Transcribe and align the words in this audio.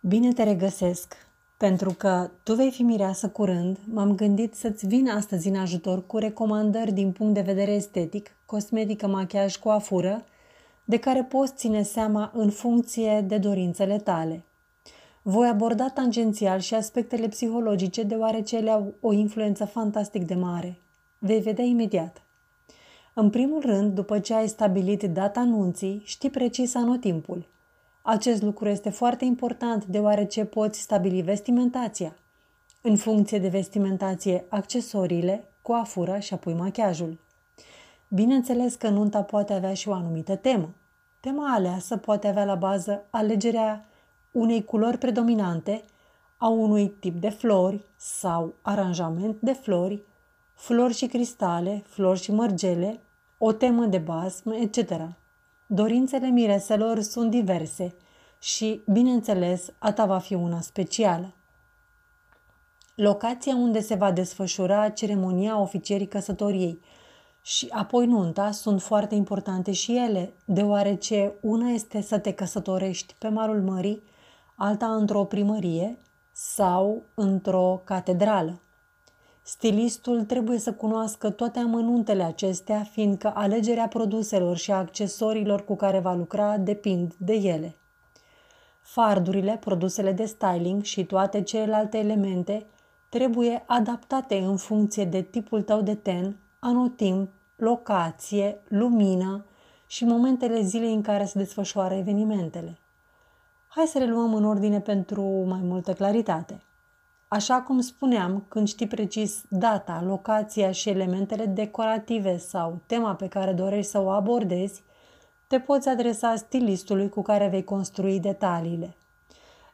Bine 0.00 0.32
te 0.32 0.42
regăsesc! 0.42 1.14
Pentru 1.56 1.90
că 1.90 2.30
tu 2.42 2.54
vei 2.54 2.70
fi 2.70 2.82
mireasă 2.82 3.28
curând, 3.28 3.78
m-am 3.84 4.14
gândit 4.14 4.54
să-ți 4.54 4.86
vin 4.86 5.08
astăzi 5.08 5.48
în 5.48 5.56
ajutor 5.56 6.06
cu 6.06 6.18
recomandări 6.18 6.92
din 6.92 7.12
punct 7.12 7.34
de 7.34 7.40
vedere 7.40 7.70
estetic, 7.72 8.30
cosmetică, 8.46 9.06
machiaj, 9.06 9.56
coafură, 9.56 10.24
de 10.84 10.98
care 10.98 11.22
poți 11.22 11.52
ține 11.54 11.82
seama 11.82 12.30
în 12.34 12.50
funcție 12.50 13.20
de 13.20 13.38
dorințele 13.38 13.98
tale. 13.98 14.42
Voi 15.22 15.48
aborda 15.48 15.88
tangențial 15.88 16.58
și 16.58 16.74
aspectele 16.74 17.28
psihologice 17.28 18.02
deoarece 18.02 18.56
ele 18.56 18.70
au 18.70 18.94
o 19.00 19.12
influență 19.12 19.64
fantastic 19.64 20.26
de 20.26 20.34
mare. 20.34 20.78
Vei 21.18 21.40
vedea 21.40 21.64
imediat. 21.64 22.22
În 23.14 23.30
primul 23.30 23.60
rând, 23.60 23.94
după 23.94 24.18
ce 24.18 24.34
ai 24.34 24.48
stabilit 24.48 25.02
data 25.02 25.40
anunții, 25.40 26.02
știi 26.04 26.30
precis 26.30 26.74
anotimpul– 26.74 27.46
acest 28.08 28.42
lucru 28.42 28.68
este 28.68 28.90
foarte 28.90 29.24
important 29.24 29.84
deoarece 29.84 30.44
poți 30.44 30.80
stabili 30.80 31.22
vestimentația. 31.22 32.16
În 32.80 32.96
funcție 32.96 33.38
de 33.38 33.48
vestimentație, 33.48 34.44
accesoriile, 34.48 35.44
coafura 35.62 36.18
și 36.18 36.34
apoi 36.34 36.54
machiajul. 36.54 37.18
Bineînțeles 38.08 38.74
că 38.74 38.88
nunta 38.88 39.22
poate 39.22 39.52
avea 39.52 39.74
și 39.74 39.88
o 39.88 39.92
anumită 39.92 40.36
temă. 40.36 40.68
Tema 41.20 41.54
aleasă 41.54 41.96
poate 41.96 42.28
avea 42.28 42.44
la 42.44 42.54
bază 42.54 43.04
alegerea 43.10 43.84
unei 44.32 44.64
culori 44.64 44.98
predominante, 44.98 45.82
a 46.36 46.48
unui 46.48 46.88
tip 46.88 47.20
de 47.20 47.28
flori 47.28 47.80
sau 47.96 48.54
aranjament 48.62 49.36
de 49.40 49.52
flori, 49.52 50.02
flori 50.54 50.94
și 50.94 51.06
cristale, 51.06 51.82
flori 51.86 52.20
și 52.20 52.32
mărgele, 52.32 53.00
o 53.38 53.52
temă 53.52 53.84
de 53.84 53.98
basm, 53.98 54.50
etc. 54.50 54.92
Dorințele 55.70 56.28
mireselor 56.28 57.00
sunt 57.00 57.30
diverse 57.30 57.94
și, 58.38 58.80
bineînțeles, 58.86 59.72
a 59.78 59.92
ta 59.92 60.06
va 60.06 60.18
fi 60.18 60.34
una 60.34 60.60
specială. 60.60 61.32
Locația 62.94 63.54
unde 63.54 63.80
se 63.80 63.94
va 63.94 64.12
desfășura 64.12 64.88
ceremonia 64.88 65.58
oficierii 65.58 66.06
căsătoriei 66.06 66.80
și 67.42 67.66
apoi 67.70 68.06
nunta 68.06 68.50
sunt 68.50 68.82
foarte 68.82 69.14
importante 69.14 69.72
și 69.72 69.96
ele, 69.96 70.32
deoarece 70.44 71.32
una 71.40 71.68
este 71.68 72.00
să 72.00 72.18
te 72.18 72.32
căsătorești 72.32 73.14
pe 73.18 73.28
malul 73.28 73.62
mării, 73.62 74.02
alta 74.54 74.94
într-o 74.94 75.24
primărie 75.24 75.98
sau 76.32 77.02
într-o 77.14 77.80
catedrală. 77.84 78.60
Stilistul 79.48 80.24
trebuie 80.24 80.58
să 80.58 80.72
cunoască 80.72 81.30
toate 81.30 81.58
amănuntele 81.58 82.22
acestea, 82.22 82.82
fiindcă 82.82 83.32
alegerea 83.34 83.88
produselor 83.88 84.56
și 84.56 84.72
a 84.72 84.76
accesoriilor 84.76 85.64
cu 85.64 85.76
care 85.76 85.98
va 85.98 86.14
lucra 86.14 86.56
depind 86.56 87.14
de 87.16 87.32
ele. 87.32 87.76
Fardurile, 88.80 89.56
produsele 89.60 90.12
de 90.12 90.24
styling 90.24 90.82
și 90.82 91.04
toate 91.04 91.42
celelalte 91.42 91.98
elemente 91.98 92.66
trebuie 93.08 93.62
adaptate 93.66 94.38
în 94.38 94.56
funcție 94.56 95.04
de 95.04 95.22
tipul 95.22 95.62
tău 95.62 95.82
de 95.82 95.94
ten, 95.94 96.36
anotimp, 96.58 97.30
locație, 97.56 98.60
lumină 98.68 99.44
și 99.86 100.04
momentele 100.04 100.62
zilei 100.62 100.94
în 100.94 101.02
care 101.02 101.24
se 101.24 101.38
desfășoară 101.38 101.94
evenimentele. 101.94 102.78
Hai 103.68 103.86
să 103.86 103.98
le 103.98 104.06
luăm 104.06 104.34
în 104.34 104.44
ordine 104.44 104.80
pentru 104.80 105.22
mai 105.22 105.60
multă 105.62 105.92
claritate. 105.92 106.62
Așa 107.28 107.60
cum 107.60 107.80
spuneam, 107.80 108.44
când 108.48 108.68
știi 108.68 108.86
precis 108.86 109.42
data, 109.48 110.02
locația 110.02 110.70
și 110.70 110.88
elementele 110.88 111.46
decorative 111.46 112.36
sau 112.36 112.80
tema 112.86 113.14
pe 113.14 113.28
care 113.28 113.52
dorești 113.52 113.90
să 113.90 113.98
o 114.00 114.08
abordezi, 114.08 114.82
te 115.46 115.60
poți 115.60 115.88
adresa 115.88 116.36
stilistului 116.36 117.08
cu 117.08 117.22
care 117.22 117.48
vei 117.48 117.64
construi 117.64 118.20
detaliile. 118.20 118.96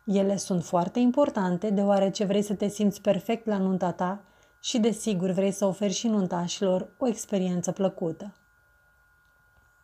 Ele 0.04 0.36
sunt 0.36 0.64
foarte 0.64 0.98
importante 0.98 1.70
deoarece 1.70 2.24
vrei 2.24 2.42
să 2.42 2.54
te 2.54 2.68
simți 2.68 3.00
perfect 3.00 3.46
la 3.46 3.56
nunta 3.56 3.92
ta 3.92 4.20
și 4.60 4.78
desigur 4.78 5.30
vrei 5.30 5.50
să 5.50 5.64
oferi 5.64 5.92
și 5.92 6.08
nuntașilor 6.08 6.88
o 6.98 7.06
experiență 7.06 7.72
plăcută. 7.72 8.34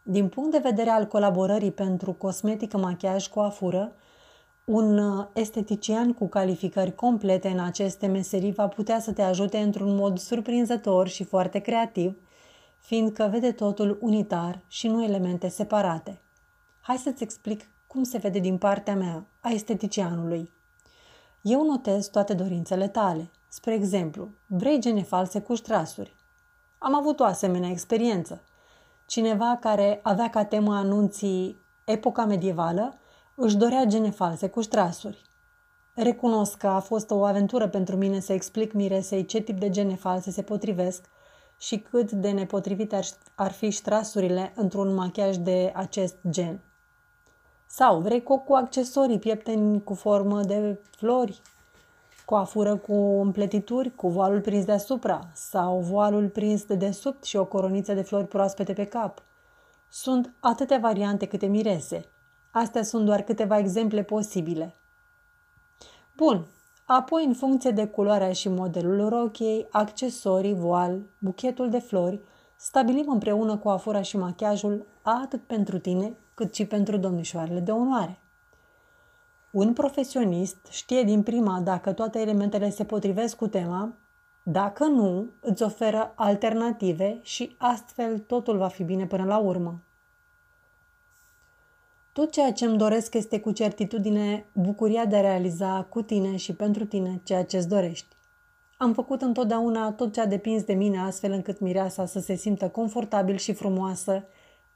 Din 0.03 0.29
punct 0.29 0.51
de 0.51 0.59
vedere 0.59 0.91
al 0.91 1.07
colaborării 1.07 1.73
pentru 1.73 2.13
cosmetică, 2.13 2.79
machiaj, 2.79 3.27
coafură, 3.27 3.93
un 4.71 4.99
uh, 4.99 5.27
estetician 5.33 6.13
cu 6.13 6.29
calificări 6.29 6.95
complete 6.95 7.49
în 7.49 7.59
aceste 7.59 8.07
meserii 8.07 8.53
va 8.53 8.69
putea 8.69 9.01
să 9.01 9.13
te 9.13 9.23
ajute 9.23 9.59
într-un 9.59 9.95
mod 9.95 10.19
surprinzător 10.19 11.09
și 11.09 11.25
foarte 11.25 11.59
creativ, 11.59 12.17
fiindcă 12.79 13.29
vede 13.31 13.53
totul 13.53 13.99
unitar 14.01 14.61
și 14.69 14.89
nu 14.89 15.05
elemente 15.05 15.49
separate. 15.49 16.21
Hai 16.81 16.97
să-ți 16.97 17.23
explic 17.23 17.61
cum 17.87 18.03
se 18.03 18.19
vede 18.19 18.39
din 18.39 18.59
partea 18.59 18.95
mea, 18.97 19.27
a 19.41 19.49
esteticianului. 19.49 20.51
Eu 21.43 21.65
notez 21.65 22.07
toate 22.07 22.35
dorințele 22.35 22.89
tale. 22.89 23.31
Spre 23.49 23.75
exemplu, 23.75 24.29
vrei 24.47 24.81
gene 24.81 25.03
false 25.03 25.41
cu 25.41 25.55
ștrasuri. 25.55 26.15
Am 26.79 26.95
avut 26.95 27.21
o 27.21 27.25
asemenea 27.25 27.71
experiență. 27.71 28.43
Cineva 29.07 29.59
care 29.61 30.01
avea 30.03 30.31
ca 30.31 30.45
temă 30.45 30.75
anunții 30.75 31.57
epoca 31.85 32.25
medievală 32.25 32.95
își 33.43 33.57
dorea 33.57 33.85
gene 33.85 34.11
false 34.11 34.49
cu 34.49 34.61
ștrasuri. 34.61 35.23
Recunosc 35.95 36.57
că 36.57 36.67
a 36.67 36.81
fost 36.81 37.11
o 37.11 37.25
aventură 37.25 37.69
pentru 37.69 37.97
mine 37.97 38.21
să 38.21 38.33
explic 38.33 38.73
miresei 38.73 39.25
ce 39.25 39.41
tip 39.41 39.59
de 39.59 39.71
gene 39.71 39.95
false 39.95 40.31
se 40.31 40.43
potrivesc 40.43 41.05
și 41.59 41.79
cât 41.79 42.13
de 42.13 42.31
nepotrivite 42.31 42.97
ar, 42.97 43.05
ar 43.35 43.53
fi 43.53 43.71
ștrasurile 43.71 44.53
într-un 44.55 44.95
machiaj 44.95 45.37
de 45.37 45.73
acest 45.75 46.15
gen. 46.31 46.61
Sau 47.67 48.01
vrei 48.01 48.23
coc 48.23 48.45
cu 48.45 48.53
accesorii 48.53 49.19
piepteni 49.19 49.83
cu 49.85 49.95
formă 49.95 50.43
de 50.43 50.79
flori, 50.97 51.41
coafură 52.25 52.77
cu 52.77 52.95
împletituri, 53.21 53.95
cu 53.95 54.09
voalul 54.09 54.41
prins 54.41 54.65
deasupra 54.65 55.29
sau 55.33 55.79
voalul 55.79 56.29
prins 56.29 56.65
de 56.65 56.75
desubt 56.75 57.25
și 57.25 57.37
o 57.37 57.45
coroniță 57.45 57.95
de 57.95 58.03
flori 58.03 58.27
proaspete 58.27 58.73
pe 58.73 58.85
cap. 58.85 59.23
Sunt 59.89 60.33
atâtea 60.41 60.79
variante 60.79 61.27
câte 61.27 61.47
mirese– 61.47 62.05
Astea 62.51 62.83
sunt 62.83 63.05
doar 63.05 63.23
câteva 63.23 63.59
exemple 63.59 64.03
posibile. 64.03 64.75
Bun, 66.17 66.45
apoi 66.85 67.25
în 67.25 67.35
funcție 67.35 67.71
de 67.71 67.87
culoarea 67.87 68.33
și 68.33 68.49
modelul 68.49 69.09
rochiei, 69.09 69.67
accesorii, 69.71 70.55
voal, 70.55 71.01
buchetul 71.19 71.71
de 71.71 71.79
flori, 71.79 72.21
stabilim 72.57 73.05
împreună 73.09 73.57
cu 73.57 73.69
afura 73.69 74.03
și 74.03 74.17
machiajul 74.17 74.87
atât 75.03 75.41
pentru 75.41 75.79
tine 75.79 76.13
cât 76.35 76.55
și 76.55 76.67
pentru 76.67 76.97
domnișoarele 76.97 77.61
de 77.61 77.71
onoare. 77.71 78.19
Un 79.51 79.73
profesionist 79.73 80.57
știe 80.71 81.03
din 81.03 81.23
prima 81.23 81.61
dacă 81.61 81.93
toate 81.93 82.19
elementele 82.19 82.71
se 82.71 82.85
potrivesc 82.85 83.37
cu 83.37 83.47
tema, 83.47 83.93
dacă 84.43 84.85
nu, 84.85 85.27
îți 85.41 85.63
oferă 85.63 86.13
alternative 86.15 87.19
și 87.23 87.55
astfel 87.59 88.19
totul 88.19 88.57
va 88.57 88.69
fi 88.69 88.83
bine 88.83 89.07
până 89.07 89.25
la 89.25 89.39
urmă. 89.39 89.81
Tot 92.13 92.33
ceea 92.33 92.53
ce 92.53 92.65
îmi 92.65 92.79
doresc 92.79 93.15
este 93.15 93.41
cu 93.41 93.51
certitudine 93.51 94.45
bucuria 94.53 95.05
de 95.05 95.17
a 95.17 95.21
realiza 95.21 95.87
cu 95.89 96.03
tine 96.03 96.37
și 96.37 96.53
pentru 96.53 96.85
tine 96.85 97.21
ceea 97.25 97.45
ce 97.45 97.57
îți 97.57 97.69
dorești. 97.69 98.17
Am 98.77 98.95
făcut 98.95 99.23
întotdeauna 99.23 99.93
tot 99.93 100.13
ce 100.13 100.21
a 100.21 100.27
depins 100.27 100.63
de 100.63 100.73
mine 100.73 100.99
astfel 100.99 101.33
încât 101.33 101.61
mireasa 101.61 102.07
să 102.07 102.21
se 102.21 102.35
simtă 102.35 102.69
confortabil 102.69 103.37
și 103.37 103.53
frumoasă 103.53 104.25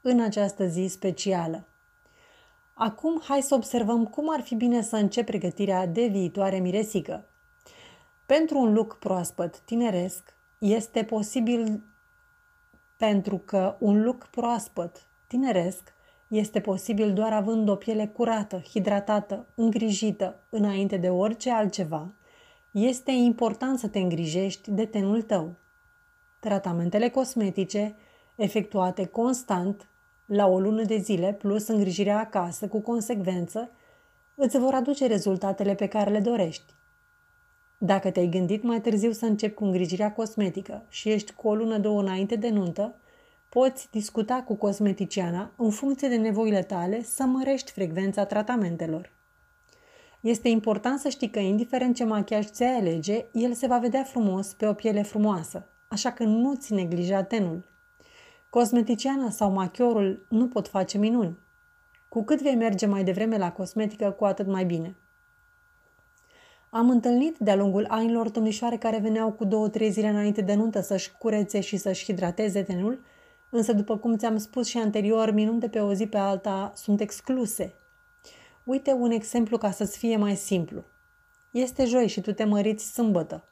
în 0.01 0.19
această 0.19 0.65
zi 0.65 0.87
specială. 0.89 1.63
Acum 2.73 3.21
hai 3.23 3.41
să 3.41 3.55
observăm 3.55 4.05
cum 4.05 4.31
ar 4.31 4.41
fi 4.41 4.55
bine 4.55 4.81
să 4.81 4.95
încep 4.95 5.25
pregătirea 5.25 5.87
de 5.87 6.05
viitoare 6.05 6.57
miresică. 6.57 7.25
Pentru 8.25 8.59
un 8.59 8.73
look 8.73 8.95
proaspăt, 8.99 9.59
tineresc, 9.59 10.35
este 10.57 11.03
posibil 11.03 11.83
pentru 12.97 13.37
că 13.37 13.75
un 13.79 14.03
look 14.03 14.27
proaspăt, 14.31 15.05
tineresc, 15.27 15.94
este 16.27 16.59
posibil 16.59 17.13
doar 17.13 17.33
având 17.33 17.69
o 17.69 17.75
piele 17.75 18.07
curată, 18.07 18.61
hidratată, 18.69 19.45
îngrijită 19.55 20.35
înainte 20.49 20.97
de 20.97 21.09
orice 21.09 21.51
altceva. 21.51 22.07
Este 22.71 23.11
important 23.11 23.79
să 23.79 23.87
te 23.87 23.99
îngrijești 23.99 24.71
de 24.71 24.85
tenul 24.85 25.21
tău. 25.21 25.51
Tratamentele 26.39 27.09
cosmetice, 27.09 27.95
efectuate 28.35 29.05
constant, 29.05 29.87
la 30.25 30.47
o 30.47 30.59
lună 30.59 30.83
de 30.83 30.97
zile, 30.97 31.33
plus 31.33 31.67
îngrijirea 31.67 32.19
acasă 32.19 32.67
cu 32.67 32.79
consecvență, 32.79 33.69
îți 34.35 34.57
vor 34.57 34.73
aduce 34.73 35.07
rezultatele 35.07 35.75
pe 35.75 35.87
care 35.87 36.09
le 36.09 36.19
dorești. 36.19 36.73
Dacă 37.77 38.11
te-ai 38.11 38.27
gândit 38.27 38.63
mai 38.63 38.81
târziu 38.81 39.11
să 39.11 39.25
începi 39.25 39.53
cu 39.53 39.63
îngrijirea 39.63 40.13
cosmetică 40.13 40.83
și 40.89 41.09
ești 41.09 41.33
cu 41.33 41.47
o 41.47 41.55
lună, 41.55 41.77
două 41.77 42.01
înainte 42.01 42.35
de 42.35 42.49
nuntă, 42.49 42.95
Poți 43.55 43.87
discuta 43.91 44.43
cu 44.43 44.55
cosmeticiana 44.55 45.51
în 45.57 45.69
funcție 45.69 46.07
de 46.07 46.15
nevoile 46.15 46.63
tale 46.63 47.03
să 47.03 47.23
mărești 47.23 47.71
frecvența 47.71 48.25
tratamentelor. 48.25 49.11
Este 50.19 50.49
important 50.49 50.99
să 50.99 51.09
știi 51.09 51.29
că, 51.29 51.39
indiferent 51.39 51.95
ce 51.95 52.03
machiaj 52.03 52.45
ți-ai 52.45 52.75
alege, 52.75 53.25
el 53.31 53.53
se 53.53 53.67
va 53.67 53.77
vedea 53.77 54.03
frumos 54.03 54.53
pe 54.53 54.67
o 54.67 54.73
piele 54.73 55.01
frumoasă, 55.01 55.65
așa 55.87 56.11
că 56.11 56.23
nu-ți 56.23 56.73
neglija 56.73 57.23
tenul. 57.23 57.63
Cosmeticiana 58.49 59.29
sau 59.29 59.51
machiorul 59.51 60.25
nu 60.29 60.47
pot 60.47 60.67
face 60.67 60.97
minuni. 60.97 61.37
Cu 62.09 62.23
cât 62.23 62.41
vei 62.41 62.55
merge 62.55 62.85
mai 62.85 63.03
devreme 63.03 63.37
la 63.37 63.51
cosmetică, 63.51 64.11
cu 64.11 64.25
atât 64.25 64.47
mai 64.47 64.65
bine. 64.65 64.95
Am 66.69 66.89
întâlnit 66.89 67.37
de-a 67.37 67.55
lungul 67.55 67.85
anilor 67.89 68.29
domnișoare 68.29 68.77
care 68.77 68.97
veneau 68.97 69.31
cu 69.31 69.45
două-trei 69.45 69.89
zile 69.89 70.07
înainte 70.07 70.41
de 70.41 70.53
nuntă 70.53 70.81
să-și 70.81 71.11
curețe 71.17 71.59
și 71.59 71.77
să-și 71.77 72.03
hidrateze 72.03 72.63
tenul, 72.63 72.99
însă 73.49 73.73
după 73.73 73.97
cum 73.97 74.17
ți-am 74.17 74.37
spus 74.37 74.67
și 74.67 74.77
anterior, 74.77 75.31
minuni 75.31 75.69
pe 75.69 75.79
o 75.79 75.93
zi 75.93 76.07
pe 76.07 76.17
alta 76.17 76.71
sunt 76.75 77.01
excluse. 77.01 77.73
Uite 78.63 78.91
un 78.91 79.11
exemplu 79.11 79.57
ca 79.57 79.71
să-ți 79.71 79.97
fie 79.97 80.17
mai 80.17 80.35
simplu. 80.35 80.83
Este 81.51 81.85
joi 81.85 82.07
și 82.07 82.21
tu 82.21 82.33
te 82.33 82.43
măriți 82.43 82.93
sâmbătă. 82.93 83.43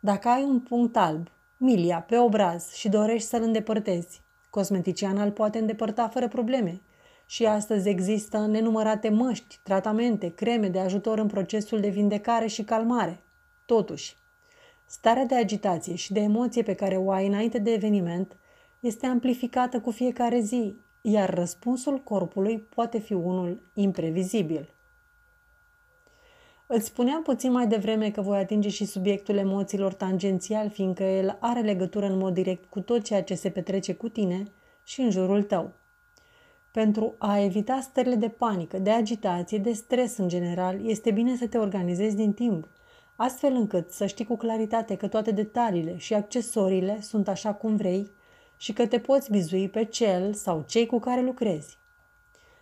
Dacă 0.00 0.28
ai 0.28 0.42
un 0.42 0.60
punct 0.60 0.96
alb, 0.96 1.28
milia, 1.56 2.00
pe 2.00 2.18
obraz 2.18 2.72
și 2.72 2.88
dorești 2.88 3.28
să-l 3.28 3.42
îndepărtezi, 3.42 4.22
cosmeticiana 4.50 5.22
îl 5.22 5.30
poate 5.30 5.58
îndepărta 5.58 6.08
fără 6.08 6.28
probleme. 6.28 6.80
Și 7.26 7.46
astăzi 7.46 7.88
există 7.88 8.46
nenumărate 8.46 9.08
măști, 9.08 9.58
tratamente, 9.62 10.34
creme 10.34 10.68
de 10.68 10.78
ajutor 10.78 11.18
în 11.18 11.26
procesul 11.26 11.80
de 11.80 11.88
vindecare 11.88 12.46
și 12.46 12.62
calmare. 12.62 13.22
Totuși, 13.66 14.16
starea 14.86 15.24
de 15.24 15.34
agitație 15.34 15.94
și 15.94 16.12
de 16.12 16.20
emoție 16.20 16.62
pe 16.62 16.74
care 16.74 16.96
o 16.96 17.10
ai 17.10 17.26
înainte 17.26 17.58
de 17.58 17.72
eveniment 17.72 18.36
este 18.80 19.06
amplificată 19.06 19.80
cu 19.80 19.90
fiecare 19.90 20.40
zi, 20.40 20.74
iar 21.00 21.34
răspunsul 21.34 21.98
corpului 21.98 22.58
poate 22.58 22.98
fi 22.98 23.12
unul 23.12 23.60
imprevizibil. 23.74 24.68
Îți 26.66 26.86
spuneam 26.86 27.22
puțin 27.22 27.52
mai 27.52 27.66
devreme 27.66 28.10
că 28.10 28.20
voi 28.20 28.38
atinge 28.38 28.68
și 28.68 28.84
subiectul 28.84 29.36
emoțiilor 29.36 29.92
tangențial, 29.92 30.70
fiindcă 30.70 31.02
el 31.02 31.36
are 31.40 31.60
legătură 31.60 32.06
în 32.06 32.18
mod 32.18 32.34
direct 32.34 32.64
cu 32.64 32.80
tot 32.80 33.02
ceea 33.02 33.22
ce 33.22 33.34
se 33.34 33.50
petrece 33.50 33.94
cu 33.94 34.08
tine 34.08 34.44
și 34.84 35.00
în 35.00 35.10
jurul 35.10 35.42
tău. 35.42 35.72
Pentru 36.72 37.14
a 37.18 37.38
evita 37.38 37.80
stările 37.80 38.14
de 38.14 38.28
panică, 38.28 38.78
de 38.78 38.90
agitație, 38.90 39.58
de 39.58 39.72
stres 39.72 40.16
în 40.16 40.28
general, 40.28 40.86
este 40.86 41.10
bine 41.10 41.36
să 41.36 41.46
te 41.46 41.58
organizezi 41.58 42.16
din 42.16 42.32
timp, 42.32 42.68
astfel 43.16 43.52
încât 43.52 43.90
să 43.90 44.06
știi 44.06 44.24
cu 44.24 44.36
claritate 44.36 44.96
că 44.96 45.08
toate 45.08 45.30
detaliile 45.30 45.96
și 45.96 46.14
accesoriile 46.14 47.00
sunt 47.00 47.28
așa 47.28 47.52
cum 47.54 47.76
vrei 47.76 48.10
și 48.60 48.72
că 48.72 48.86
te 48.86 48.98
poți 48.98 49.30
bizui 49.30 49.68
pe 49.68 49.84
cel 49.84 50.34
sau 50.34 50.64
cei 50.66 50.86
cu 50.86 50.98
care 50.98 51.20
lucrezi. 51.20 51.78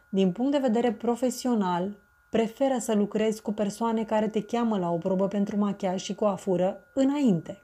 Din 0.08 0.32
punct 0.32 0.52
de 0.52 0.58
vedere 0.58 0.92
profesional, 0.92 1.96
preferă 2.28 2.78
să 2.78 2.94
lucrezi 2.94 3.42
cu 3.42 3.52
persoane 3.52 4.04
care 4.04 4.28
te 4.28 4.42
cheamă 4.42 4.78
la 4.78 4.90
o 4.90 4.96
probă 4.96 5.28
pentru 5.28 5.56
machiaj 5.56 6.02
și 6.02 6.14
coafură 6.14 6.84
înainte. 6.92 7.62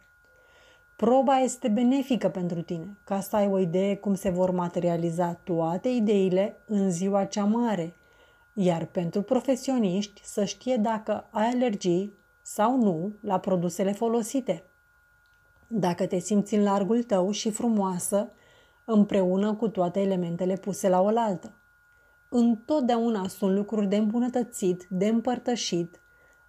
Proba 0.96 1.38
este 1.38 1.68
benefică 1.68 2.28
pentru 2.28 2.62
tine, 2.62 2.98
ca 3.04 3.20
să 3.20 3.36
ai 3.36 3.46
o 3.46 3.58
idee 3.58 3.96
cum 3.96 4.14
se 4.14 4.30
vor 4.30 4.50
materializa 4.50 5.32
toate 5.44 5.88
ideile 5.88 6.56
în 6.66 6.90
ziua 6.90 7.24
cea 7.24 7.44
mare, 7.44 7.94
iar 8.52 8.84
pentru 8.84 9.22
profesioniști 9.22 10.20
să 10.24 10.44
știe 10.44 10.76
dacă 10.76 11.26
ai 11.30 11.46
alergii 11.46 12.14
sau 12.42 12.76
nu 12.76 13.12
la 13.20 13.38
produsele 13.38 13.92
folosite. 13.92 14.64
Dacă 15.66 16.06
te 16.06 16.18
simți 16.18 16.54
în 16.54 16.62
largul 16.62 17.02
tău 17.02 17.30
și 17.30 17.50
frumoasă, 17.50 18.32
împreună 18.84 19.54
cu 19.54 19.68
toate 19.68 20.00
elementele 20.00 20.54
puse 20.54 20.88
la 20.88 21.00
oaltă 21.00 21.52
întotdeauna 22.36 23.28
sunt 23.28 23.54
lucruri 23.54 23.86
de 23.86 23.96
îmbunătățit, 23.96 24.86
de 24.88 25.06
împărtășit, 25.06 26.00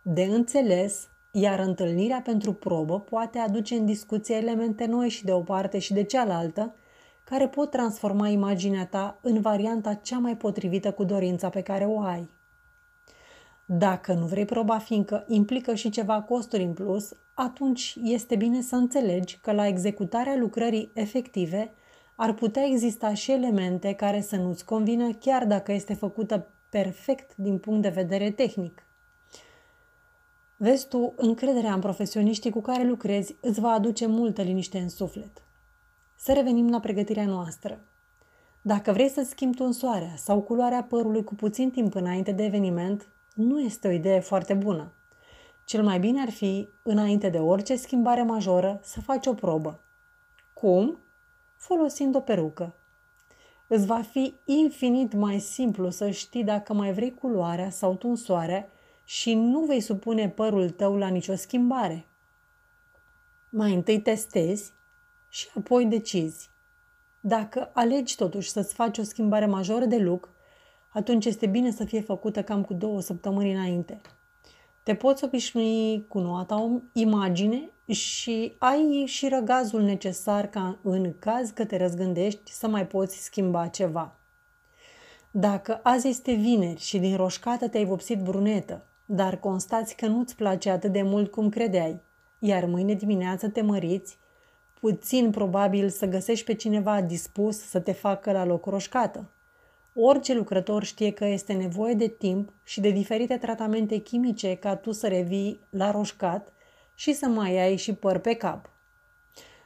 de 0.02 0.24
înțeles, 0.24 1.08
iar 1.32 1.60
întâlnirea 1.60 2.22
pentru 2.22 2.54
probă 2.54 3.00
poate 3.00 3.38
aduce 3.38 3.76
în 3.76 3.86
discuție 3.86 4.36
elemente 4.36 4.86
noi 4.86 5.10
și 5.10 5.26
de 5.26 5.32
o 5.32 5.40
parte 5.40 5.80
și 5.80 5.94
de 5.94 6.04
cealaltă, 6.04 6.76
care 7.24 7.48
pot 7.48 7.70
transforma 7.70 8.28
imaginea 8.28 8.86
ta 8.86 9.20
în 9.22 9.42
varianta 9.42 9.94
cea 9.94 10.18
mai 10.18 10.38
potrivită 10.38 10.92
cu 10.92 11.04
dorința 11.04 11.50
pe 11.50 11.62
care 11.62 11.86
o 11.86 12.00
ai. 12.00 12.30
Dacă 13.66 14.14
nu 14.14 14.26
vrei 14.26 14.46
proba 14.46 14.78
fiindcă 14.78 15.26
implică 15.28 15.76
și 15.76 15.90
ceva 15.90 16.22
costuri 16.22 16.64
în 16.64 16.74
plus, 16.74 17.12
atunci 17.34 17.98
este 18.04 18.36
bine 18.36 18.62
să 18.62 18.76
înțelegi 18.76 19.38
că 19.42 19.52
la 19.52 19.68
executarea 19.68 20.36
lucrării 20.36 20.92
efective– 20.94 21.72
ar 22.16 22.34
putea 22.34 22.64
exista 22.64 23.14
și 23.14 23.32
elemente 23.32 23.94
care 23.94 24.22
să 24.22 24.36
nu-ți 24.36 24.66
convină 24.66 25.14
chiar 25.14 25.46
dacă 25.46 25.72
este 25.72 25.94
făcută 25.94 26.48
perfect 26.70 27.36
din 27.36 27.58
punct 27.58 27.82
de 27.82 27.90
vedere 27.90 28.32
tehnic. 28.32 28.84
Vezi 30.58 30.88
tu, 30.88 31.14
încrederea 31.16 31.74
în 31.74 31.80
profesioniștii 31.80 32.52
cu 32.52 32.62
care 32.62 32.84
lucrezi 32.84 33.36
îți 33.42 33.60
va 33.60 33.70
aduce 33.70 34.06
multă 34.06 34.42
liniște 34.42 34.80
în 34.80 34.90
suflet. 34.90 35.44
Să 36.16 36.34
revenim 36.34 36.70
la 36.70 36.80
pregătirea 36.80 37.26
noastră. 37.26 37.80
Dacă 38.62 38.92
vrei 38.92 39.10
să 39.10 39.26
schimbi 39.30 39.58
tunsoarea 39.58 40.14
sau 40.16 40.42
culoarea 40.42 40.84
părului 40.84 41.24
cu 41.24 41.36
puțin 41.36 41.72
timp 41.72 41.96
înainte 41.96 42.32
de 42.32 42.44
eveniment, 42.44 43.08
nu 43.36 43.60
este 43.60 43.88
o 43.88 43.92
idee 43.92 44.20
foarte 44.20 44.54
bună. 44.54 44.92
Cel 45.66 45.84
mai 45.84 46.00
bine 46.00 46.22
ar 46.22 46.30
fi, 46.30 46.70
înainte 46.84 47.30
de 47.30 47.38
orice 47.38 47.76
schimbare 47.76 48.24
majoră, 48.24 48.80
să 48.84 49.02
faci 49.02 49.26
o 49.26 49.34
probă. 49.34 49.80
Cum? 50.54 51.00
folosind 51.56 52.16
o 52.16 52.20
perucă. 52.20 52.74
Îți 53.68 53.86
va 53.86 54.02
fi 54.02 54.34
infinit 54.46 55.14
mai 55.14 55.40
simplu 55.40 55.90
să 55.90 56.10
știi 56.10 56.44
dacă 56.44 56.74
mai 56.74 56.94
vrei 56.94 57.14
culoarea 57.14 57.70
sau 57.70 57.96
tunsoarea 57.96 58.70
și 59.04 59.34
nu 59.34 59.60
vei 59.60 59.82
supune 59.82 60.30
părul 60.30 60.70
tău 60.70 60.98
la 60.98 61.08
nicio 61.08 61.36
schimbare. 61.36 62.06
Mai 63.50 63.74
întâi 63.74 64.02
testezi 64.02 64.74
și 65.30 65.48
apoi 65.58 65.86
decizi. 65.86 66.50
Dacă 67.20 67.70
alegi 67.74 68.16
totuși 68.16 68.50
să-ți 68.50 68.74
faci 68.74 68.98
o 68.98 69.04
schimbare 69.04 69.46
majoră 69.46 69.86
de 69.86 69.98
look, 69.98 70.30
atunci 70.96 71.26
este 71.26 71.46
bine 71.46 71.72
să 71.72 71.84
fie 71.84 72.02
făcută 72.02 72.44
cam 72.44 72.64
cu 72.64 72.74
două 72.74 73.02
săptămâni 73.02 73.52
înainte. 73.52 74.02
Te 74.84 74.96
poți 74.96 75.24
obișnui 75.24 76.06
cu 76.08 76.20
noua 76.20 76.44
ta 76.44 76.82
imagine 76.94 77.70
și 77.88 78.56
ai 78.58 79.04
și 79.06 79.28
răgazul 79.28 79.82
necesar 79.82 80.48
ca 80.48 80.78
în 80.82 81.14
caz 81.20 81.50
că 81.50 81.66
te 81.66 81.78
răzgândești 81.78 82.52
să 82.52 82.68
mai 82.68 82.88
poți 82.88 83.24
schimba 83.24 83.68
ceva. 83.68 84.16
Dacă 85.32 85.80
azi 85.84 86.08
este 86.08 86.34
vineri 86.34 86.80
și 86.80 86.98
din 86.98 87.16
roșcată 87.16 87.68
te-ai 87.68 87.86
vopsit 87.86 88.20
brunetă, 88.20 88.86
dar 89.06 89.40
constați 89.40 89.96
că 89.96 90.08
nu-ți 90.08 90.36
place 90.36 90.70
atât 90.70 90.92
de 90.92 91.02
mult 91.02 91.32
cum 91.32 91.50
credeai, 91.50 92.00
iar 92.40 92.66
mâine 92.66 92.94
dimineață 92.94 93.48
te 93.48 93.62
măriți, 93.62 94.18
puțin 94.80 95.32
probabil 95.32 95.90
să 95.90 96.06
găsești 96.06 96.46
pe 96.46 96.54
cineva 96.54 97.02
dispus 97.02 97.58
să 97.58 97.80
te 97.80 97.92
facă 97.92 98.32
la 98.32 98.46
loc 98.46 98.66
roșcată. 98.66 99.30
Orice 99.98 100.34
lucrător 100.34 100.84
știe 100.84 101.12
că 101.12 101.26
este 101.26 101.54
nevoie 101.54 101.94
de 101.94 102.08
timp 102.08 102.54
și 102.64 102.82
de 102.82 102.90
diferite 102.90 103.38
tratamente 103.38 103.98
chimice 103.98 104.56
ca 104.56 104.76
tu 104.76 104.92
să 104.92 105.08
revii 105.08 105.60
la 105.70 105.92
roșcat 105.92 106.54
și 106.94 107.14
să 107.14 107.28
mai 107.28 107.58
ai 107.58 107.76
și 107.76 107.94
păr 107.94 108.18
pe 108.18 108.34
cap. 108.34 108.70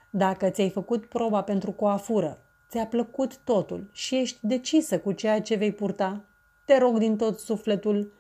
Dacă 0.10 0.50
ți-ai 0.50 0.70
făcut 0.70 1.06
proba 1.06 1.42
pentru 1.42 1.72
coafură, 1.72 2.38
ți-a 2.70 2.86
plăcut 2.86 3.38
totul 3.38 3.90
și 3.92 4.16
ești 4.16 4.38
decisă 4.42 5.00
cu 5.00 5.12
ceea 5.12 5.42
ce 5.42 5.56
vei 5.56 5.72
purta, 5.72 6.22
te 6.66 6.78
rog 6.78 6.98
din 6.98 7.18
tot 7.18 7.40
sufletul, 7.40 8.12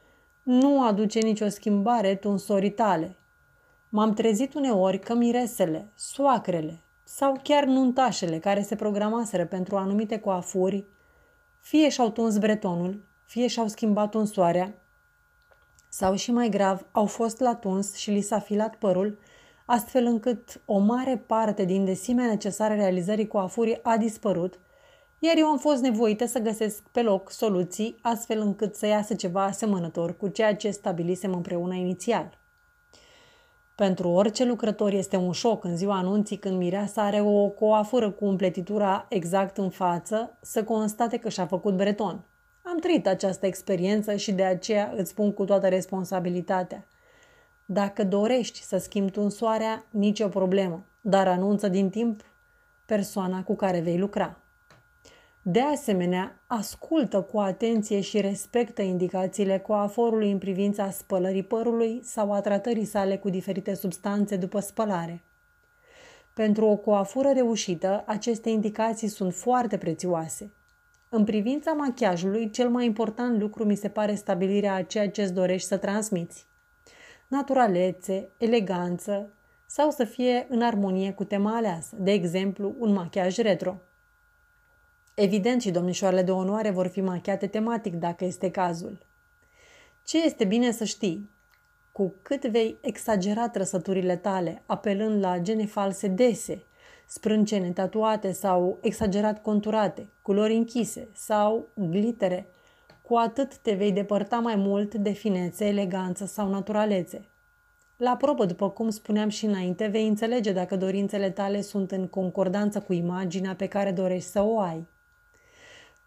nu 0.43 0.83
aduce 0.83 1.19
nicio 1.19 1.47
schimbare 1.47 2.15
tunsorii 2.15 2.71
tale. 2.71 3.15
M-am 3.89 4.13
trezit 4.13 4.53
uneori 4.53 4.99
că 4.99 5.13
miresele, 5.13 5.87
soacrele 5.95 6.79
sau 7.03 7.39
chiar 7.43 7.63
nuntașele 7.63 8.39
care 8.39 8.61
se 8.61 8.75
programaseră 8.75 9.45
pentru 9.45 9.75
anumite 9.77 10.19
coafuri, 10.19 10.85
fie 11.59 11.89
și-au 11.89 12.09
tuns 12.09 12.37
bretonul, 12.37 13.03
fie 13.25 13.47
și-au 13.47 13.67
schimbat 13.67 14.13
unsoarea, 14.13 14.73
sau 15.89 16.15
și 16.15 16.31
mai 16.31 16.49
grav, 16.49 16.85
au 16.91 17.05
fost 17.05 17.39
la 17.39 17.55
tuns 17.55 17.95
și 17.95 18.11
li 18.11 18.21
s-a 18.21 18.39
filat 18.39 18.75
părul, 18.75 19.19
astfel 19.65 20.05
încât 20.05 20.61
o 20.65 20.77
mare 20.77 21.17
parte 21.17 21.65
din 21.65 21.85
desimea 21.85 22.25
necesară 22.25 22.73
realizării 22.73 23.27
coafurii 23.27 23.79
a 23.83 23.97
dispărut, 23.97 24.59
iar 25.19 25.37
eu 25.37 25.45
am 25.45 25.57
fost 25.57 25.81
nevoită 25.81 26.25
să 26.25 26.39
găsesc 26.39 26.83
pe 26.91 27.01
loc 27.01 27.31
soluții 27.31 27.97
astfel 28.01 28.39
încât 28.39 28.75
să 28.75 28.85
iasă 28.85 29.13
ceva 29.13 29.43
asemănător 29.43 30.17
cu 30.17 30.27
ceea 30.27 30.55
ce 30.55 30.71
stabilisem 30.71 31.33
împreună 31.33 31.73
inițial. 31.73 32.38
Pentru 33.79 34.09
orice 34.09 34.45
lucrător 34.45 34.93
este 34.93 35.15
un 35.15 35.31
șoc 35.31 35.63
în 35.63 35.77
ziua 35.77 35.97
anunții 35.97 36.37
când 36.37 36.57
mireasa 36.57 37.01
are 37.03 37.21
o 37.21 37.47
coafură 37.47 38.11
cu 38.11 38.25
umpletitura 38.25 39.05
exact 39.09 39.57
în 39.57 39.69
față 39.69 40.37
să 40.41 40.63
constate 40.63 41.17
că 41.17 41.29
și-a 41.29 41.45
făcut 41.45 41.75
breton. 41.75 42.19
Am 42.61 42.77
trăit 42.77 43.07
această 43.07 43.45
experiență 43.45 44.15
și 44.15 44.31
de 44.31 44.43
aceea 44.43 44.93
îți 44.95 45.09
spun 45.09 45.33
cu 45.33 45.45
toată 45.45 45.67
responsabilitatea. 45.67 46.85
Dacă 47.65 48.03
dorești 48.03 48.63
să 48.63 48.77
schimbi 48.77 49.11
tunsoarea, 49.11 49.85
nicio 49.89 50.27
problemă, 50.27 50.83
dar 51.01 51.27
anunță 51.27 51.67
din 51.67 51.89
timp 51.89 52.21
persoana 52.85 53.43
cu 53.43 53.55
care 53.55 53.79
vei 53.79 53.97
lucra. 53.97 54.38
De 55.41 55.61
asemenea, 55.61 56.41
ascultă 56.47 57.21
cu 57.21 57.39
atenție 57.39 58.01
și 58.01 58.21
respectă 58.21 58.81
indicațiile 58.81 59.59
coaforului 59.59 60.31
în 60.31 60.37
privința 60.37 60.89
spălării 60.89 61.43
părului 61.43 62.01
sau 62.03 62.33
a 62.33 62.41
tratării 62.41 62.85
sale 62.85 63.17
cu 63.17 63.29
diferite 63.29 63.73
substanțe 63.73 64.35
după 64.35 64.59
spălare. 64.59 65.23
Pentru 66.33 66.65
o 66.65 66.75
coafură 66.75 67.31
reușită, 67.31 68.03
aceste 68.07 68.49
indicații 68.49 69.07
sunt 69.07 69.33
foarte 69.33 69.77
prețioase– 69.77 70.51
în 71.11 71.23
privința 71.23 71.71
machiajului, 71.71 72.49
cel 72.49 72.69
mai 72.69 72.85
important 72.85 73.39
lucru 73.39 73.65
mi 73.65 73.75
se 73.75 73.89
pare 73.89 74.15
stabilirea 74.15 74.73
a 74.73 74.83
ceea 74.83 75.09
ce 75.09 75.21
îți 75.21 75.33
dorești 75.33 75.67
să 75.67 75.77
transmiți. 75.77 76.47
naturalețe, 77.27 78.29
eleganță 78.37 79.33
sau 79.65 79.91
să 79.91 80.03
fie 80.03 80.47
în 80.49 80.61
armonie 80.61 81.13
cu 81.13 81.23
tema 81.23 81.55
aleasă, 81.55 81.95
de 81.99 82.11
exemplu, 82.11 82.75
un 82.79 82.93
machiaj 82.93 83.37
retro. 83.37 83.75
Evident 85.21 85.61
și 85.61 85.71
domnișoarele 85.71 86.21
de 86.21 86.31
onoare 86.31 86.69
vor 86.69 86.87
fi 86.87 87.01
machiate 87.01 87.47
tematic 87.47 87.93
dacă 87.93 88.25
este 88.25 88.51
cazul. 88.51 88.97
Ce 90.05 90.23
este 90.23 90.45
bine 90.45 90.71
să 90.71 90.83
știi? 90.83 91.29
Cu 91.91 92.13
cât 92.21 92.45
vei 92.45 92.77
exagera 92.81 93.49
trăsăturile 93.49 94.15
tale, 94.15 94.61
apelând 94.65 95.21
la 95.21 95.39
gene 95.39 95.65
false 95.65 96.07
dese, 96.07 96.63
sprâncene 97.07 97.71
tatuate 97.71 98.31
sau 98.31 98.77
exagerat 98.81 99.41
conturate, 99.41 100.07
culori 100.21 100.55
închise 100.55 101.07
sau 101.13 101.67
glitere, 101.73 102.47
cu 103.01 103.15
atât 103.15 103.57
te 103.57 103.73
vei 103.73 103.91
depărta 103.91 104.39
mai 104.39 104.55
mult 104.55 104.95
de 104.95 105.11
finețe, 105.11 105.65
eleganță 105.65 106.25
sau 106.25 106.49
naturalețe. 106.49 107.21
La 107.97 108.15
probă, 108.15 108.45
după 108.45 108.69
cum 108.69 108.89
spuneam 108.89 109.29
și 109.29 109.45
înainte, 109.45 109.87
vei 109.87 110.07
înțelege 110.07 110.51
dacă 110.51 110.75
dorințele 110.75 111.29
tale 111.29 111.61
sunt 111.61 111.91
în 111.91 112.07
concordanță 112.07 112.79
cu 112.79 112.93
imaginea 112.93 113.55
pe 113.55 113.67
care 113.67 113.91
dorești 113.91 114.29
să 114.29 114.41
o 114.43 114.59
ai. 114.59 114.87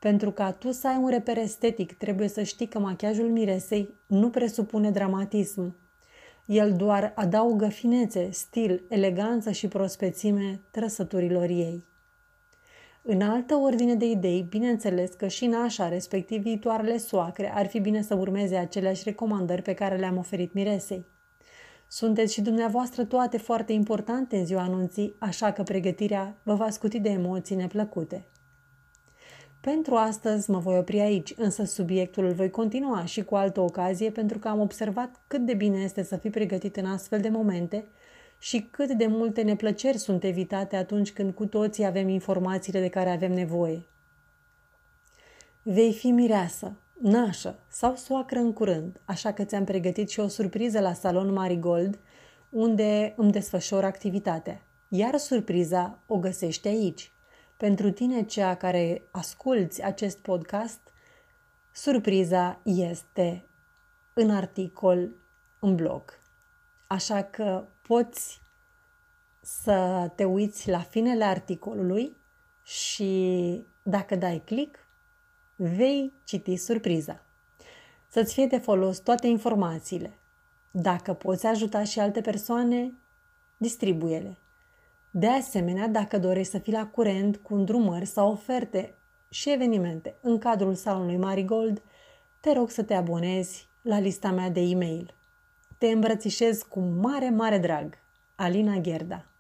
Pentru 0.03 0.31
ca 0.31 0.53
tu 0.53 0.73
să 0.73 0.89
ai 0.89 0.97
un 0.97 1.09
reper 1.09 1.37
estetic, 1.37 1.93
trebuie 1.93 2.29
să 2.29 2.43
știi 2.43 2.67
că 2.67 2.79
machiajul 2.79 3.29
miresei 3.29 3.95
nu 4.07 4.31
presupune 4.31 4.91
dramatism. 4.91 5.77
El 6.45 6.73
doar 6.73 7.13
adaugă 7.15 7.69
finețe, 7.69 8.29
stil, 8.31 8.83
eleganță 8.89 9.51
și 9.51 9.69
prospețime 9.69 10.61
trăsăturilor 10.71 11.49
ei. 11.49 11.85
În 13.03 13.21
altă 13.21 13.55
ordine 13.55 13.95
de 13.95 14.05
idei, 14.11 14.47
bineînțeles 14.49 15.13
că 15.13 15.29
și 15.29 15.47
nașa, 15.47 15.89
respectiv 15.89 16.43
viitoarele 16.43 16.99
soacre, 16.99 17.53
ar 17.55 17.67
fi 17.67 17.81
bine 17.81 18.03
să 18.03 18.15
urmeze 18.15 18.57
aceleași 18.57 19.03
recomandări 19.05 19.63
pe 19.63 19.75
care 19.75 19.97
le-am 19.97 20.17
oferit 20.17 20.53
miresei. 20.53 21.07
Sunteți 21.89 22.33
și 22.33 22.41
dumneavoastră 22.41 23.05
toate 23.05 23.39
foarte 23.39 23.73
importante 23.73 24.37
în 24.37 24.45
ziua 24.45 24.63
anunții, 24.63 25.15
așa 25.19 25.53
că 25.53 25.63
pregătirea 25.63 26.37
vă 26.43 26.55
va 26.55 26.71
scuti 26.71 27.01
de 27.01 27.09
emoții 27.09 27.57
neplăcute. 27.57 28.27
Pentru 29.63 29.95
astăzi 29.95 30.51
mă 30.51 30.59
voi 30.59 30.79
opri 30.79 31.01
aici, 31.01 31.35
însă 31.37 31.65
subiectul 31.65 32.25
îl 32.25 32.33
voi 32.33 32.51
continua 32.51 33.05
și 33.05 33.23
cu 33.25 33.35
altă 33.35 33.61
ocazie 33.61 34.11
pentru 34.11 34.39
că 34.39 34.49
am 34.49 34.61
observat 34.61 35.21
cât 35.27 35.47
de 35.47 35.55
bine 35.55 35.79
este 35.79 36.03
să 36.03 36.17
fii 36.17 36.31
pregătit 36.31 36.77
în 36.77 36.87
astfel 36.87 37.21
de 37.21 37.29
momente 37.29 37.85
și 38.39 38.69
cât 38.71 38.91
de 38.91 39.07
multe 39.07 39.43
neplăceri 39.43 39.99
sunt 39.99 40.25
evitate 40.25 40.77
atunci 40.77 41.13
când 41.13 41.35
cu 41.35 41.47
toții 41.47 41.85
avem 41.85 42.09
informațiile 42.09 42.81
de 42.81 42.89
care 42.89 43.11
avem 43.11 43.33
nevoie. 43.33 43.83
Vei 45.63 45.93
fi 45.93 46.11
mireasă, 46.11 46.73
nașă 47.01 47.59
sau 47.69 47.97
soacră 47.97 48.39
în 48.39 48.53
curând, 48.53 49.01
așa 49.05 49.33
că 49.33 49.45
ți-am 49.45 49.65
pregătit 49.65 50.11
și 50.11 50.21
o 50.21 50.29
surpriză 50.29 50.81
la 50.81 50.93
salon 50.93 51.33
Marigold, 51.33 51.99
unde 52.51 53.15
îmi 53.17 53.33
desfășor 53.33 53.85
activitatea. 53.85 54.63
Iar 54.89 55.17
surpriza 55.17 55.99
o 56.07 56.19
găsești 56.19 56.69
aici. 56.69 57.13
Pentru 57.63 57.91
tine, 57.91 58.23
cea 58.23 58.55
care 58.55 59.03
asculți 59.11 59.83
acest 59.83 60.19
podcast, 60.19 60.81
surpriza 61.73 62.61
este 62.63 63.45
în 64.13 64.31
articol 64.31 65.09
în 65.61 65.75
blog. 65.75 66.19
Așa 66.87 67.23
că 67.23 67.65
poți 67.83 68.41
să 69.41 70.11
te 70.15 70.25
uiți 70.25 70.69
la 70.71 70.79
finele 70.79 71.25
articolului 71.25 72.17
și 72.63 73.65
dacă 73.83 74.17
dai 74.17 74.43
click, 74.45 74.79
vei 75.57 76.13
citi 76.25 76.57
surpriza. 76.57 77.23
Să-ți 78.09 78.35
fie 78.35 78.47
de 78.47 78.59
folos 78.59 78.99
toate 78.99 79.27
informațiile. 79.27 80.19
Dacă 80.71 81.13
poți 81.13 81.47
ajuta 81.47 81.85
și 81.85 81.99
alte 82.01 82.21
persoane, 82.21 82.93
distribuie-le. 83.57 84.37
De 85.15 85.29
asemenea, 85.29 85.89
dacă 85.89 86.19
dorești 86.19 86.53
să 86.53 86.59
fii 86.59 86.73
la 86.73 86.87
curent 86.87 87.37
cu 87.37 87.55
îndrumări 87.55 88.05
sau 88.05 88.31
oferte 88.31 88.95
și 89.29 89.53
evenimente 89.53 90.17
în 90.21 90.39
cadrul 90.39 90.75
salonului 90.75 91.17
Marigold, 91.17 91.83
te 92.41 92.53
rog 92.53 92.71
să 92.71 92.83
te 92.83 92.95
abonezi 92.95 93.69
la 93.83 93.99
lista 93.99 94.31
mea 94.31 94.51
de 94.51 94.61
e-mail. 94.61 95.15
Te 95.79 95.87
îmbrățișez 95.87 96.63
cu 96.63 96.81
mare, 96.81 97.31
mare 97.31 97.59
drag. 97.59 97.95
Alina 98.35 98.77
Gherda 98.77 99.32